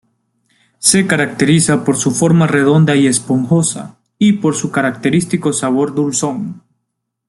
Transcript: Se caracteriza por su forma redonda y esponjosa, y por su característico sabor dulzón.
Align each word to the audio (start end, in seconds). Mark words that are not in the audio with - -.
Se 0.79 1.05
caracteriza 1.05 1.85
por 1.85 1.95
su 1.95 2.09
forma 2.09 2.47
redonda 2.47 2.95
y 2.95 3.05
esponjosa, 3.05 3.99
y 4.17 4.33
por 4.33 4.55
su 4.55 4.71
característico 4.71 5.53
sabor 5.53 5.93
dulzón. 5.93 6.63